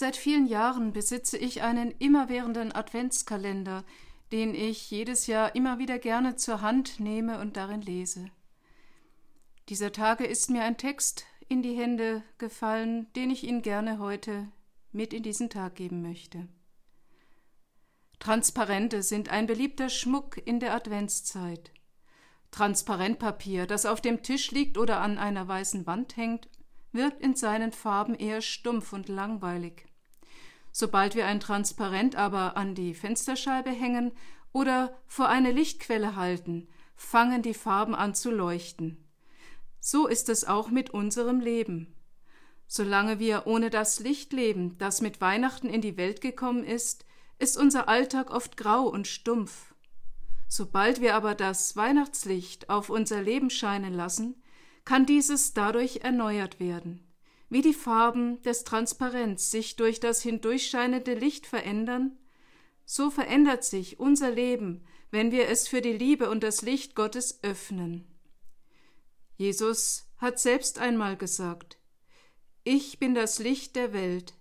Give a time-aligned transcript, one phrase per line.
[0.00, 3.84] Seit vielen Jahren besitze ich einen immerwährenden Adventskalender,
[4.32, 8.30] den ich jedes Jahr immer wieder gerne zur Hand nehme und darin lese.
[9.68, 14.50] Dieser Tage ist mir ein Text in die Hände gefallen, den ich Ihnen gerne heute
[14.90, 16.48] mit in diesen Tag geben möchte.
[18.20, 21.72] Transparente sind ein beliebter Schmuck in der Adventszeit.
[22.52, 26.48] Transparentpapier, das auf dem Tisch liegt oder an einer weißen Wand hängt,
[26.92, 29.89] wirkt in seinen Farben eher stumpf und langweilig.
[30.72, 34.12] Sobald wir ein Transparent aber an die Fensterscheibe hängen
[34.52, 39.08] oder vor eine Lichtquelle halten, fangen die Farben an zu leuchten.
[39.80, 41.94] So ist es auch mit unserem Leben.
[42.66, 47.04] Solange wir ohne das Licht leben, das mit Weihnachten in die Welt gekommen ist,
[47.38, 49.74] ist unser Alltag oft grau und stumpf.
[50.46, 54.42] Sobald wir aber das Weihnachtslicht auf unser Leben scheinen lassen,
[54.84, 57.09] kann dieses dadurch erneuert werden.
[57.50, 62.16] Wie die Farben des Transparents sich durch das hindurchscheinende Licht verändern,
[62.84, 67.40] so verändert sich unser Leben, wenn wir es für die Liebe und das Licht Gottes
[67.42, 68.06] öffnen.
[69.36, 71.78] Jesus hat selbst einmal gesagt,
[72.62, 74.34] Ich bin das Licht der Welt.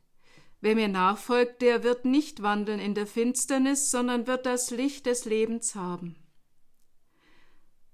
[0.62, 5.26] Wer mir nachfolgt, der wird nicht wandeln in der Finsternis, sondern wird das Licht des
[5.26, 6.16] Lebens haben.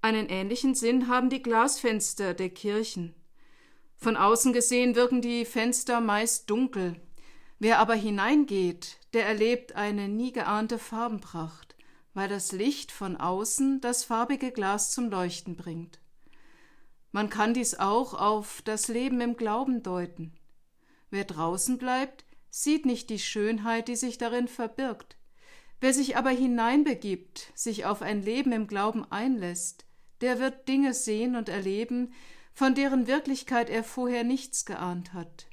[0.02, 3.14] Einen ähnlichen Sinn haben die Glasfenster der Kirchen.
[3.96, 7.00] Von außen gesehen wirken die Fenster meist dunkel.
[7.58, 11.74] Wer aber hineingeht, der erlebt eine nie geahnte Farbenpracht,
[12.12, 16.00] weil das Licht von außen das farbige Glas zum Leuchten bringt.
[17.12, 20.34] Man kann dies auch auf das Leben im Glauben deuten.
[21.10, 25.16] Wer draußen bleibt, sieht nicht die Schönheit, die sich darin verbirgt.
[25.80, 29.86] Wer sich aber hineinbegibt, sich auf ein Leben im Glauben einlässt,
[30.20, 32.12] der wird Dinge sehen und erleben,
[32.56, 35.46] von deren Wirklichkeit er vorher nichts geahnt hat.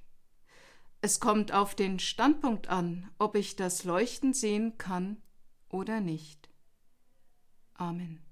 [1.01, 5.21] Es kommt auf den Standpunkt an, ob ich das Leuchten sehen kann
[5.67, 6.49] oder nicht.
[7.73, 8.23] Amen.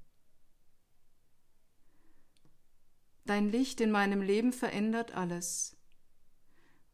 [3.25, 5.75] Dein Licht in meinem Leben verändert alles.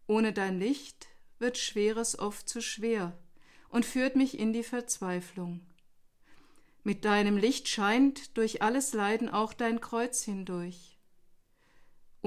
[0.07, 1.07] Ohne dein Licht
[1.37, 3.15] wird Schweres oft zu schwer
[3.69, 5.61] und führt mich in die Verzweiflung.
[6.83, 10.96] Mit deinem Licht scheint durch alles Leiden auch dein Kreuz hindurch.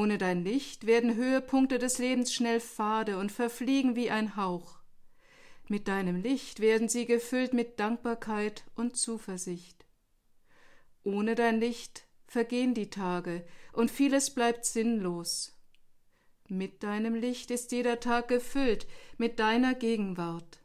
[0.01, 4.79] Ohne dein Licht werden Höhepunkte des Lebens schnell fade und verfliegen wie ein Hauch.
[5.69, 9.85] Mit deinem Licht werden sie gefüllt mit Dankbarkeit und Zuversicht.
[11.05, 15.53] Ohne dein Licht vergehen die Tage und vieles bleibt sinnlos.
[16.49, 18.87] Mit deinem Licht ist jeder Tag gefüllt
[19.19, 20.63] mit deiner Gegenwart.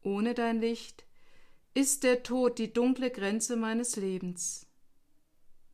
[0.00, 1.04] Ohne dein Licht
[1.74, 4.69] ist der Tod die dunkle Grenze meines Lebens.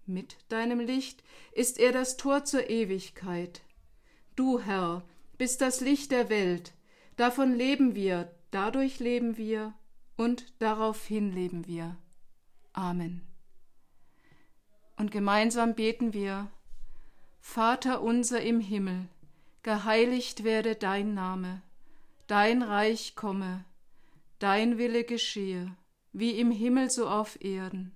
[0.06, 3.62] Mit deinem Licht ist er das Tor zur Ewigkeit.
[4.36, 5.02] Du, Herr,
[5.36, 6.74] bist das Licht der Welt.
[7.16, 9.74] Davon leben wir, dadurch leben wir
[10.16, 11.96] und daraufhin leben wir.
[12.72, 13.22] Amen.
[14.96, 16.52] Und gemeinsam beten wir,
[17.40, 19.08] Vater unser im Himmel,
[19.62, 21.62] geheiligt werde dein Name,
[22.28, 23.64] dein Reich komme,
[24.38, 25.76] dein Wille geschehe,
[26.12, 27.95] wie im Himmel so auf Erden.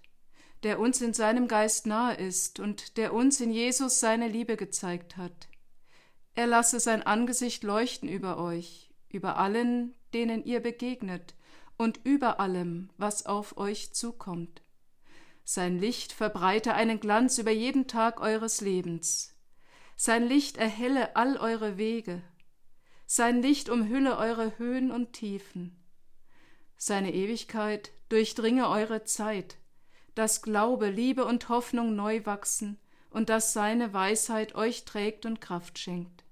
[0.63, 5.17] der uns in seinem Geist nahe ist und der uns in Jesus seine Liebe gezeigt
[5.17, 5.49] hat.
[6.35, 11.35] Er lasse sein Angesicht leuchten über euch, über allen, denen ihr begegnet,
[11.77, 14.61] und über allem, was auf euch zukommt.
[15.43, 19.35] Sein Licht verbreite einen Glanz über jeden Tag eures Lebens.
[19.95, 22.21] Sein Licht erhelle all eure Wege.
[23.07, 25.83] Sein Licht umhülle eure Höhen und Tiefen.
[26.77, 29.57] Seine Ewigkeit durchdringe eure Zeit
[30.15, 32.79] dass Glaube, Liebe und Hoffnung neu wachsen
[33.09, 36.23] und dass seine Weisheit euch trägt und Kraft schenkt.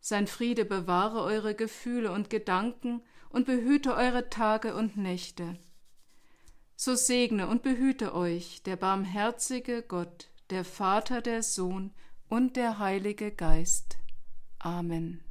[0.00, 5.58] Sein Friede bewahre eure Gefühle und Gedanken und behüte eure Tage und Nächte.
[6.76, 11.92] So segne und behüte euch der barmherzige Gott, der Vater, der Sohn
[12.28, 13.98] und der Heilige Geist.
[14.60, 15.27] Amen.